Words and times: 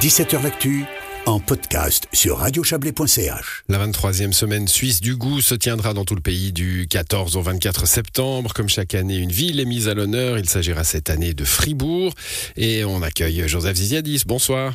17h 0.00 0.42
L'actu 0.42 0.84
en 1.26 1.38
podcast 1.40 2.06
sur 2.12 2.38
radiochablais.ch. 2.38 3.64
La 3.68 3.86
23e 3.86 4.32
semaine 4.32 4.66
suisse 4.68 5.00
du 5.00 5.16
goût 5.16 5.40
se 5.40 5.54
tiendra 5.54 5.92
dans 5.92 6.04
tout 6.04 6.14
le 6.14 6.20
pays 6.22 6.52
du 6.52 6.86
14 6.88 7.36
au 7.36 7.42
24 7.42 7.86
septembre. 7.86 8.52
Comme 8.54 8.68
chaque 8.68 8.94
année, 8.94 9.16
une 9.18 9.30
ville 9.32 9.60
est 9.60 9.64
mise 9.66 9.88
à 9.88 9.94
l'honneur. 9.94 10.38
Il 10.38 10.48
s'agira 10.48 10.84
cette 10.84 11.10
année 11.10 11.34
de 11.34 11.44
Fribourg. 11.44 12.14
Et 12.56 12.84
on 12.84 13.02
accueille 13.02 13.46
Joseph 13.46 13.76
Ziziadis. 13.76 14.22
Bonsoir. 14.26 14.74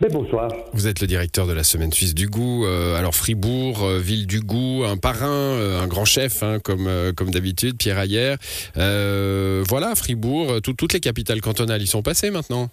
Mais 0.00 0.08
bonsoir. 0.08 0.48
Vous 0.72 0.86
êtes 0.86 1.00
le 1.00 1.06
directeur 1.06 1.46
de 1.46 1.52
la 1.52 1.64
Semaine 1.64 1.92
Suisse 1.92 2.14
du 2.14 2.28
Goût. 2.28 2.64
Euh, 2.66 2.94
alors 2.96 3.14
Fribourg, 3.14 3.82
euh, 3.82 3.98
ville 3.98 4.26
du 4.26 4.40
goût, 4.40 4.84
un 4.86 4.96
parrain, 4.96 5.26
euh, 5.30 5.82
un 5.82 5.86
grand 5.86 6.04
chef, 6.04 6.42
hein, 6.42 6.60
comme, 6.62 6.88
comme 7.16 7.30
d'habitude, 7.30 7.76
Pierre 7.76 7.98
Ayer. 7.98 8.36
Euh, 8.76 9.64
voilà, 9.68 9.94
Fribourg, 9.94 10.60
tout- 10.62 10.72
toutes 10.74 10.92
les 10.92 11.00
capitales 11.00 11.40
cantonales 11.40 11.82
y 11.82 11.86
sont 11.86 12.02
passées 12.02 12.30
maintenant. 12.30 12.70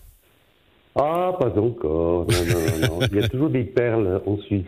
Ah, 0.95 1.35
pas 1.39 1.59
encore. 1.59 2.27
Non, 2.27 2.45
non, 2.45 2.87
non. 2.87 3.07
Il 3.11 3.19
y 3.19 3.23
a 3.23 3.27
toujours 3.27 3.49
des 3.49 3.63
perles 3.63 4.21
en 4.25 4.37
Suisse. 4.37 4.65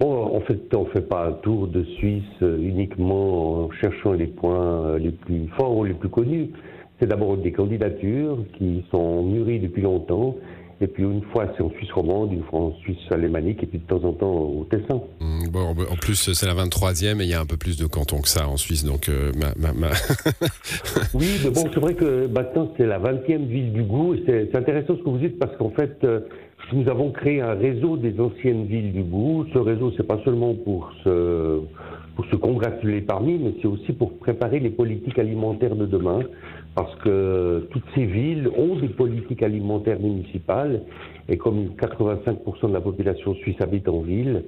Bon, 0.00 0.34
en 0.34 0.40
fait, 0.40 0.74
on 0.74 0.86
fait 0.86 1.06
pas 1.06 1.26
un 1.26 1.32
tour 1.32 1.68
de 1.68 1.84
Suisse 1.84 2.24
euh, 2.42 2.58
uniquement 2.58 3.64
en 3.64 3.70
cherchant 3.70 4.12
les 4.12 4.26
points 4.26 4.86
euh, 4.86 4.98
les 4.98 5.12
plus 5.12 5.46
forts 5.56 5.76
ou 5.76 5.84
les 5.84 5.94
plus 5.94 6.08
connus. 6.08 6.50
C'est 6.98 7.06
d'abord 7.06 7.36
des 7.36 7.52
candidatures 7.52 8.38
qui 8.54 8.84
sont 8.90 9.22
mûries 9.22 9.60
depuis 9.60 9.82
longtemps. 9.82 10.36
Et 10.82 10.86
puis 10.88 11.04
une 11.04 11.22
fois 11.32 11.46
c'est 11.56 11.62
en 11.62 11.70
Suisse 11.70 11.90
romande, 11.92 12.32
une 12.32 12.42
fois 12.44 12.60
en 12.60 12.72
Suisse 12.82 12.98
alémanique, 13.10 13.62
et 13.62 13.66
puis 13.66 13.78
de 13.78 13.84
temps 13.86 14.02
en 14.04 14.12
temps 14.12 14.32
au 14.32 14.66
Tessin. 14.70 15.00
Hum, 15.20 15.48
Bon, 15.52 15.60
en 15.70 15.96
plus, 15.96 16.14
c'est 16.32 16.46
la 16.46 16.54
23e 16.54 17.20
et 17.20 17.24
il 17.24 17.30
y 17.30 17.34
a 17.34 17.40
un 17.40 17.44
peu 17.46 17.56
plus 17.58 17.76
de 17.76 17.86
cantons 17.86 18.20
que 18.22 18.28
ça 18.28 18.48
en 18.48 18.56
Suisse. 18.56 18.84
Donc, 18.84 19.08
euh, 19.08 19.30
ma- 19.36 19.52
ma- 19.56 19.72
ma- 19.74 19.88
Oui, 21.14 21.26
mais 21.44 21.50
bon, 21.50 21.64
c'est 21.72 21.80
vrai 21.80 21.94
que 21.94 22.26
maintenant 22.26 22.72
c'est 22.76 22.86
la 22.86 22.98
20e 22.98 23.46
ville 23.46 23.72
du 23.72 23.82
goût. 23.82 24.14
et 24.14 24.22
C'est 24.26 24.48
c'est 24.50 24.56
intéressant 24.58 24.96
ce 24.96 25.02
que 25.02 25.08
vous 25.08 25.18
dites 25.18 25.38
parce 25.38 25.54
qu'en 25.56 25.70
fait, 25.70 25.96
euh, 26.04 26.20
nous 26.72 26.88
avons 26.88 27.10
créé 27.10 27.40
un 27.40 27.54
réseau 27.54 27.96
des 27.96 28.18
anciennes 28.18 28.66
villes 28.66 28.92
du 28.92 29.02
goût. 29.02 29.44
Ce 29.52 29.58
réseau, 29.58 29.92
c'est 29.96 30.06
pas 30.06 30.20
seulement 30.24 30.54
pour 30.54 30.90
se, 31.04 31.60
pour 32.14 32.26
se 32.26 32.36
congratuler 32.36 33.00
parmi, 33.00 33.38
mais 33.38 33.54
c'est 33.60 33.68
aussi 33.68 33.92
pour 33.92 34.18
préparer 34.18 34.60
les 34.60 34.70
politiques 34.70 35.18
alimentaires 35.18 35.76
de 35.76 35.86
demain. 35.86 36.20
Parce 36.74 36.94
que 36.96 37.68
toutes 37.70 37.84
ces 37.94 38.04
villes 38.04 38.48
ont 38.56 38.76
des 38.76 38.88
politiques 38.88 39.42
alimentaires 39.42 40.00
municipales. 40.00 40.82
Et 41.28 41.36
comme 41.36 41.70
85% 41.78 42.68
de 42.68 42.72
la 42.72 42.80
population 42.80 43.34
suisse 43.34 43.60
habite 43.60 43.88
en 43.88 44.00
ville, 44.00 44.44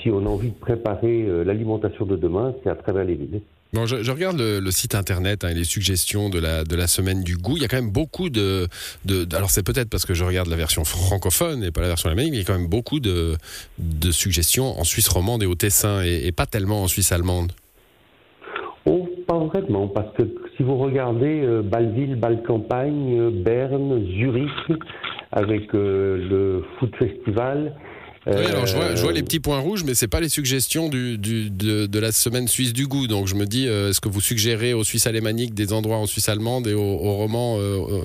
si 0.00 0.10
on 0.10 0.24
a 0.26 0.28
envie 0.28 0.50
de 0.50 0.58
préparer 0.58 1.24
euh, 1.24 1.44
l'alimentation 1.44 2.06
de 2.06 2.16
demain, 2.16 2.54
c'est 2.62 2.70
à 2.70 2.74
travers 2.74 3.04
les 3.04 3.14
villes. 3.14 3.40
Bon, 3.72 3.86
je, 3.86 4.08
regarde 4.10 4.38
le, 4.38 4.70
site 4.70 4.94
internet 4.94 5.42
hein, 5.42 5.48
et 5.48 5.54
les 5.54 5.64
suggestions 5.64 6.30
de 6.30 6.38
la, 6.38 6.62
de 6.62 6.76
la 6.76 6.86
semaine 6.86 7.24
du 7.24 7.36
goût. 7.36 7.56
Il 7.56 7.62
y 7.62 7.64
a 7.64 7.68
quand 7.68 7.76
même 7.76 7.90
beaucoup 7.90 8.30
de. 8.30 8.68
alors, 9.32 9.50
c'est 9.50 9.64
peut-être 9.64 9.90
parce 9.90 10.04
que 10.04 10.14
je 10.14 10.22
regarde 10.22 10.48
la 10.48 10.56
version 10.56 10.84
francophone 10.84 11.64
et 11.64 11.72
pas 11.72 11.80
la 11.80 11.88
version 11.88 12.08
alémanique, 12.08 12.30
mais 12.30 12.36
il 12.38 12.40
y 12.40 12.44
a 12.44 12.46
quand 12.46 12.58
même 12.58 12.68
beaucoup 12.68 13.00
de, 13.00 13.36
de 13.78 14.10
suggestions 14.12 14.78
en 14.78 14.84
Suisse 14.84 15.08
romande 15.08 15.42
et 15.42 15.46
au 15.46 15.56
Tessin 15.56 16.02
et, 16.02 16.30
pas 16.30 16.46
tellement 16.46 16.84
en 16.84 16.88
Suisse 16.88 17.10
allemande. 17.10 17.52
Oh, 18.86 19.08
pas 19.26 19.38
vraiment, 19.38 19.88
parce 19.88 20.14
que 20.16 20.22
si 20.56 20.62
vous 20.62 20.76
regardez 20.76 21.42
euh, 21.42 21.62
Bâle-Ville, 21.62 22.16
Bâle-Campagne, 22.16 23.18
euh, 23.18 23.30
Berne, 23.30 24.04
Zurich, 24.18 24.50
avec 25.32 25.74
euh, 25.74 26.16
le 26.28 26.64
Food 26.78 26.94
Festival. 26.96 27.74
Oui, 28.26 28.46
alors 28.46 28.66
je 28.66 28.74
vois, 28.74 28.94
je 28.94 29.02
vois 29.02 29.10
euh, 29.10 29.14
les 29.14 29.22
petits 29.22 29.40
points 29.40 29.58
rouges, 29.58 29.84
mais 29.84 29.92
c'est 29.94 30.08
pas 30.08 30.20
les 30.20 30.30
suggestions 30.30 30.88
du, 30.88 31.18
du- 31.18 31.50
de, 31.50 31.84
de 31.86 31.98
la 31.98 32.10
semaine 32.10 32.48
suisse 32.48 32.72
du 32.72 32.86
goût. 32.86 33.06
Donc 33.06 33.26
je 33.26 33.34
me 33.34 33.44
dis, 33.44 33.68
euh, 33.68 33.90
est-ce 33.90 34.00
que 34.00 34.08
vous 34.08 34.22
suggérez 34.22 34.72
aux 34.72 34.84
Suisses 34.84 35.06
alémaniques 35.06 35.52
des 35.54 35.72
endroits 35.74 35.98
en 35.98 36.06
Suisse 36.06 36.28
allemande 36.30 36.66
et 36.66 36.72
aux, 36.74 36.80
aux 36.80 37.12
romans 37.16 37.58
euh, 37.58 38.02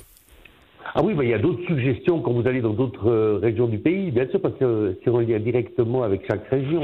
Ah 0.93 1.01
oui, 1.03 1.13
bah, 1.13 1.23
il 1.23 1.29
y 1.29 1.33
a 1.33 1.39
d'autres 1.39 1.65
suggestions 1.67 2.19
quand 2.19 2.33
vous 2.33 2.45
allez 2.47 2.59
dans 2.61 2.73
d'autres 2.73 3.09
euh, 3.09 3.39
régions 3.41 3.67
du 3.67 3.77
pays, 3.77 4.11
bien 4.11 4.27
sûr, 4.29 4.41
parce 4.41 4.55
que 4.59 4.65
euh, 4.65 4.99
c'est 5.05 5.09
lien 5.11 5.39
directement 5.39 6.03
avec 6.03 6.21
chaque 6.27 6.47
région, 6.49 6.81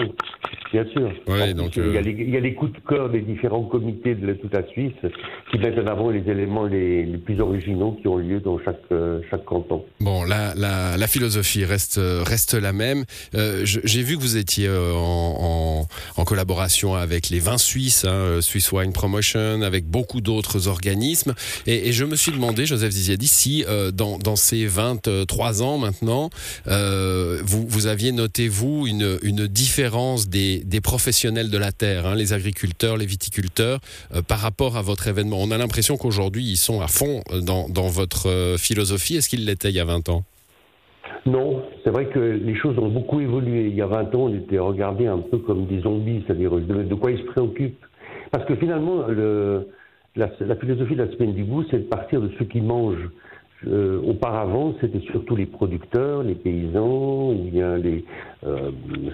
bien 0.71 0.85
sûr. 0.91 1.11
Ouais, 1.27 1.53
donc, 1.53 1.75
il, 1.75 1.83
y 1.93 1.97
a 1.97 1.99
euh, 1.99 2.01
les, 2.01 2.11
il 2.11 2.29
y 2.29 2.37
a 2.37 2.39
les 2.39 2.53
coups 2.53 2.73
de 2.73 2.79
cœur 2.87 3.09
des 3.09 3.21
différents 3.21 3.63
comités 3.63 4.15
de 4.15 4.33
toute 4.33 4.53
la 4.53 4.65
Suisse 4.67 4.93
qui 5.51 5.57
mettent 5.57 5.77
en 5.79 5.87
avant 5.87 6.09
les 6.09 6.29
éléments 6.29 6.65
les, 6.65 7.05
les 7.05 7.17
plus 7.17 7.39
originaux 7.39 7.97
qui 8.01 8.07
ont 8.07 8.17
lieu 8.17 8.39
dans 8.39 8.59
chaque, 8.63 8.79
euh, 8.91 9.21
chaque 9.29 9.45
canton. 9.45 9.85
Bon, 9.99 10.23
la, 10.23 10.53
la, 10.55 10.97
la 10.97 11.07
philosophie 11.07 11.65
reste, 11.65 11.97
euh, 11.97 12.23
reste 12.25 12.53
la 12.53 12.73
même. 12.73 13.05
Euh, 13.35 13.61
J'ai 13.65 14.01
vu 14.03 14.17
que 14.17 14.21
vous 14.21 14.37
étiez 14.37 14.67
euh, 14.67 14.93
en, 14.93 15.85
en, 16.17 16.21
en 16.21 16.25
collaboration 16.25 16.95
avec 16.95 17.29
les 17.29 17.39
vins 17.39 17.57
suisses, 17.57 18.05
hein, 18.05 18.09
euh, 18.11 18.41
Swiss 18.41 18.71
Wine 18.71 18.93
Promotion, 18.93 19.61
avec 19.61 19.85
beaucoup 19.85 20.21
d'autres 20.21 20.67
organismes. 20.67 21.33
Et, 21.67 21.89
et 21.89 21.91
je 21.93 22.05
me 22.05 22.15
suis 22.15 22.31
demandé, 22.31 22.65
Joseph 22.65 22.91
Ziziadi, 22.91 23.27
si 23.27 23.63
euh, 23.67 23.91
dans, 23.91 24.17
dans 24.17 24.35
ces 24.35 24.65
23 24.65 25.61
ans 25.63 25.77
maintenant, 25.77 26.29
euh, 26.67 27.39
vous, 27.43 27.65
vous 27.67 27.87
aviez 27.87 28.11
noté, 28.11 28.47
vous, 28.47 28.87
une, 28.87 29.17
une 29.23 29.47
différence 29.47 30.27
des, 30.35 30.81
professionnels 30.81 31.49
de 31.49 31.57
la 31.57 31.71
terre, 31.71 32.05
hein, 32.05 32.15
les 32.15 32.33
agriculteurs, 32.33 32.97
les 32.97 33.05
viticulteurs, 33.05 33.79
euh, 34.13 34.21
par 34.21 34.39
rapport 34.39 34.77
à 34.77 34.81
votre 34.81 35.07
événement. 35.07 35.37
On 35.39 35.51
a 35.51 35.57
l'impression 35.57 35.97
qu'aujourd'hui, 35.97 36.43
ils 36.43 36.57
sont 36.57 36.81
à 36.81 36.87
fond 36.87 37.21
euh, 37.31 37.41
dans, 37.41 37.87
votre 37.87 38.29
euh, 38.29 38.57
philosophie. 38.57 39.15
Est-ce 39.15 39.29
qu'ils 39.29 39.45
l'étaient 39.45 39.69
il 39.69 39.75
y 39.75 39.79
a 39.79 39.85
20 39.85 40.09
ans? 40.09 40.23
Non, 41.25 41.63
c'est 41.83 41.89
vrai 41.89 42.07
que 42.07 42.19
les 42.19 42.55
choses 42.55 42.77
ont 42.77 42.89
beaucoup 42.89 43.19
évolué. 43.19 43.67
Il 43.67 43.75
y 43.75 43.81
a 43.81 43.87
20 43.87 44.15
ans, 44.15 44.25
on 44.29 44.35
était 44.35 44.59
regardés 44.59 45.07
un 45.07 45.19
peu 45.19 45.39
comme 45.39 45.65
des 45.65 45.81
zombies, 45.81 46.23
c'est-à-dire 46.25 46.51
de, 46.51 46.95
quoi 46.95 47.11
ils 47.11 47.19
se 47.19 47.25
préoccupent. 47.25 47.83
Parce 48.31 48.45
que 48.45 48.55
finalement, 48.55 49.07
le, 49.07 49.67
la, 50.15 50.27
philosophie 50.55 50.95
de 50.95 51.03
la 51.03 51.11
semaine 51.11 51.33
du 51.33 51.43
goût, 51.45 51.63
c'est 51.71 51.79
de 51.79 51.83
partir 51.83 52.21
de 52.21 52.29
ceux 52.37 52.45
qui 52.45 52.61
mangent. 52.61 53.09
Euh, 53.67 53.99
auparavant, 54.05 54.75
c'était 54.79 54.99
surtout 55.11 55.35
les 55.35 55.47
producteurs, 55.47 56.21
les 56.21 56.35
paysans, 56.35 57.31
ou 57.31 57.49
bien 57.51 57.77
les, 57.77 58.05
euh, 58.45 58.71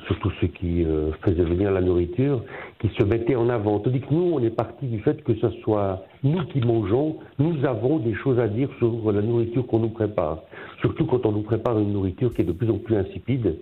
surtout 0.07 0.31
ceux 0.41 0.47
qui 0.47 0.83
euh, 0.83 1.11
faisaient 1.23 1.43
venir 1.43 1.71
la 1.71 1.81
nourriture, 1.81 2.43
qui 2.79 2.89
se 2.89 3.03
mettaient 3.03 3.35
en 3.35 3.47
avant. 3.49 3.79
Tandis 3.79 4.01
que 4.01 4.13
nous, 4.13 4.33
on 4.33 4.39
est 4.43 4.49
parti 4.49 4.87
du 4.87 4.99
fait 4.99 5.23
que 5.23 5.35
ce 5.35 5.49
soit 5.63 6.03
nous 6.23 6.43
qui 6.47 6.59
mangeons, 6.59 7.17
nous 7.39 7.65
avons 7.65 7.99
des 7.99 8.13
choses 8.15 8.39
à 8.39 8.47
dire 8.47 8.69
sur 8.77 9.11
la 9.11 9.21
nourriture 9.21 9.65
qu'on 9.67 9.79
nous 9.79 9.89
prépare. 9.89 10.39
Surtout 10.81 11.05
quand 11.05 11.25
on 11.25 11.31
nous 11.31 11.43
prépare 11.43 11.79
une 11.79 11.93
nourriture 11.93 12.33
qui 12.33 12.41
est 12.41 12.45
de 12.45 12.51
plus 12.51 12.69
en 12.69 12.77
plus 12.77 12.97
insipide 12.97 13.55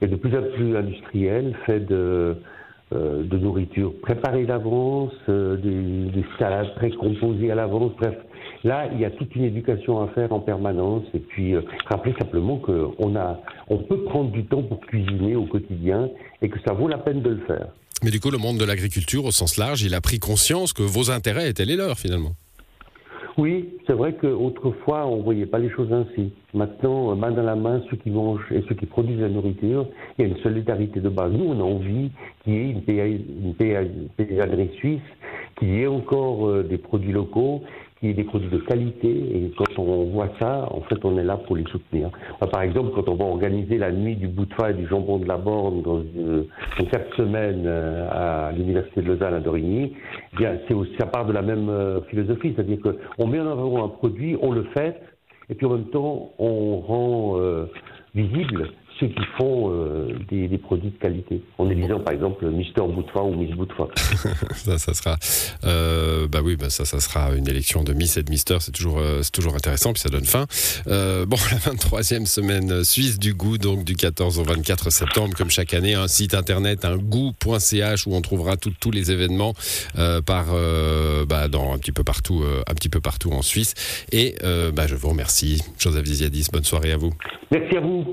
et 0.00 0.06
de 0.08 0.16
plus 0.16 0.36
en 0.36 0.42
plus 0.54 0.76
industrielle, 0.76 1.54
faite 1.64 1.86
de, 1.86 2.36
de 2.94 3.38
nourriture 3.38 3.92
préparée 4.02 4.44
d'avance, 4.44 5.12
euh, 5.28 5.56
des, 5.56 6.10
des 6.10 6.26
salades 6.38 6.74
précomposées 6.76 7.50
à 7.50 7.54
l'avance, 7.54 7.92
bref. 7.98 8.14
Là, 8.62 8.88
il 8.92 9.00
y 9.00 9.04
a 9.04 9.10
toute 9.10 9.34
une 9.36 9.44
éducation 9.44 10.00
à 10.00 10.08
faire 10.08 10.32
en 10.32 10.40
permanence. 10.40 11.04
Et 11.12 11.18
puis, 11.18 11.54
euh, 11.54 11.62
rappelez 11.86 12.14
simplement 12.18 12.56
qu'on 12.56 13.14
on 13.68 13.78
peut 13.78 14.04
prendre 14.04 14.30
du 14.30 14.44
temps 14.44 14.62
pour 14.62 14.80
cuisiner 14.80 15.36
au 15.36 15.44
quotidien 15.44 16.08
et 16.40 16.48
que 16.48 16.58
ça 16.66 16.72
vaut 16.72 16.88
la 16.88 16.98
peine 16.98 17.20
de 17.20 17.30
le 17.30 17.40
faire. 17.46 17.68
Mais 18.02 18.10
du 18.10 18.20
coup, 18.20 18.30
le 18.30 18.38
monde 18.38 18.58
de 18.58 18.64
l'agriculture, 18.64 19.24
au 19.24 19.30
sens 19.30 19.56
large, 19.56 19.82
il 19.82 19.94
a 19.94 20.00
pris 20.00 20.18
conscience 20.18 20.72
que 20.72 20.82
vos 20.82 21.10
intérêts 21.10 21.48
étaient 21.48 21.64
les 21.64 21.76
leurs, 21.76 21.98
finalement. 21.98 22.32
Oui, 23.36 23.70
c'est 23.86 23.94
vrai 23.94 24.14
qu'autrefois, 24.14 25.06
on 25.06 25.16
ne 25.16 25.22
voyait 25.22 25.46
pas 25.46 25.58
les 25.58 25.68
choses 25.70 25.92
ainsi. 25.92 26.30
Maintenant, 26.54 27.10
euh, 27.10 27.14
main 27.16 27.32
dans 27.32 27.42
la 27.42 27.56
main, 27.56 27.82
ceux 27.90 27.96
qui 27.96 28.10
mangent 28.10 28.46
et 28.52 28.62
ceux 28.68 28.76
qui 28.76 28.86
produisent 28.86 29.20
la 29.20 29.28
nourriture, 29.28 29.86
il 30.18 30.22
y 30.22 30.24
a 30.24 30.28
une 30.28 30.36
solidarité 30.38 31.00
de 31.00 31.08
base. 31.08 31.32
Nous, 31.32 31.44
on 31.44 31.58
a 31.58 31.64
envie 31.64 32.12
qu'il 32.44 32.52
y 32.52 32.56
ait 32.58 32.70
une, 32.70 32.80
paysa- 32.82 33.06
une 33.08 33.54
paysa- 33.54 33.88
paysannerie 34.16 34.70
suisse, 34.76 35.00
qu'il 35.58 35.74
y 35.74 35.80
ait 35.82 35.88
encore 35.88 36.46
euh, 36.48 36.62
des 36.62 36.78
produits 36.78 37.10
locaux, 37.12 37.62
qu'il 38.04 38.10
y 38.10 38.14
des 38.14 38.24
produits 38.24 38.50
de 38.50 38.58
qualité. 38.58 39.08
Et 39.08 39.52
quand 39.56 39.78
on 39.78 40.04
voit 40.04 40.28
ça, 40.38 40.68
en 40.70 40.80
fait, 40.82 41.02
on 41.04 41.16
est 41.16 41.24
là 41.24 41.36
pour 41.38 41.56
les 41.56 41.64
soutenir. 41.64 42.10
Par 42.52 42.62
exemple, 42.62 42.90
quand 42.94 43.08
on 43.08 43.14
va 43.14 43.24
organiser 43.24 43.78
la 43.78 43.90
nuit 43.90 44.16
du 44.16 44.28
bout 44.28 44.44
de 44.44 44.54
faille 44.54 44.74
du 44.74 44.86
jambon 44.86 45.18
de 45.18 45.26
la 45.26 45.38
Borne 45.38 45.82
dans, 45.82 46.02
euh, 46.18 46.44
dans 46.78 46.84
quatre 46.86 47.16
semaines 47.16 47.64
euh, 47.66 48.08
à 48.10 48.52
l'Université 48.52 49.00
de 49.00 49.06
Lausanne 49.06 49.34
à 49.34 49.40
Dorigny, 49.40 49.94
eh 50.32 50.36
bien, 50.36 50.58
ça 50.98 51.06
part 51.06 51.24
de 51.24 51.32
la 51.32 51.42
même 51.42 51.68
euh, 51.70 52.02
philosophie. 52.10 52.52
C'est-à-dire 52.54 52.78
qu'on 52.82 53.26
met 53.26 53.40
en 53.40 53.50
avant 53.50 53.84
un 53.84 53.88
produit, 53.88 54.36
on 54.42 54.52
le 54.52 54.64
fait, 54.74 55.00
et 55.48 55.54
puis 55.54 55.66
en 55.66 55.70
même 55.70 55.86
temps, 55.86 56.32
on 56.38 56.76
rend 56.80 57.38
euh, 57.38 57.66
visible 58.14 58.68
ceux 59.00 59.08
qui 59.08 59.24
font 59.36 59.70
euh, 59.72 60.08
des, 60.30 60.48
des 60.48 60.58
produits 60.58 60.90
de 60.90 60.98
qualité. 60.98 61.42
En 61.58 61.68
élisant, 61.68 62.00
par 62.00 62.14
exemple, 62.14 62.46
Mister 62.50 62.80
Boutfa 62.82 63.22
ou 63.22 63.34
Miss 63.34 63.50
Boutfa. 63.54 63.88
ça, 64.54 64.78
ça 64.78 64.94
sera, 64.94 65.16
euh, 65.64 66.28
bah 66.28 66.40
oui, 66.44 66.56
bah 66.56 66.70
ça, 66.70 66.84
ça 66.84 67.00
sera 67.00 67.34
une 67.34 67.48
élection 67.48 67.82
de 67.82 67.92
Miss 67.92 68.16
et 68.16 68.22
de 68.22 68.30
Mister. 68.30 68.56
C'est 68.60 68.72
toujours, 68.72 68.98
euh, 68.98 69.20
c'est 69.22 69.32
toujours 69.32 69.54
intéressant, 69.54 69.92
puis 69.92 70.00
ça 70.00 70.08
donne 70.10 70.24
faim. 70.24 70.46
Euh, 70.86 71.26
bon, 71.26 71.36
la 71.50 71.58
23e 71.58 72.26
semaine 72.26 72.84
suisse 72.84 73.18
du 73.18 73.34
goût, 73.34 73.58
donc 73.58 73.84
du 73.84 73.96
14 73.96 74.38
au 74.38 74.44
24 74.44 74.90
septembre, 74.90 75.34
comme 75.36 75.50
chaque 75.50 75.74
année, 75.74 75.94
un 75.94 76.08
site 76.08 76.34
internet, 76.34 76.84
un 76.84 76.96
goût.ch 76.96 78.06
où 78.06 78.14
on 78.14 78.20
trouvera 78.20 78.56
tout- 78.56 78.72
tous 78.80 78.90
les 78.90 79.10
événements 79.10 79.54
euh, 79.98 80.20
par, 80.20 80.46
euh, 80.52 81.24
bah, 81.26 81.48
dans 81.48 81.72
un 81.72 81.78
petit 81.78 81.92
peu 81.92 82.04
partout, 82.04 82.42
euh, 82.42 82.62
un 82.68 82.74
petit 82.74 82.88
peu 82.88 83.00
partout 83.00 83.30
en 83.32 83.42
Suisse. 83.42 83.74
Et 84.12 84.34
euh, 84.44 84.70
bah, 84.70 84.86
je 84.86 84.94
vous 84.94 85.08
remercie, 85.08 85.62
Joseph 85.78 86.04
Ziziadis. 86.04 86.46
Bonne 86.52 86.64
soirée 86.64 86.92
à 86.92 86.96
vous. 86.96 87.12
Merci 87.50 87.76
à 87.76 87.80
vous. 87.80 88.04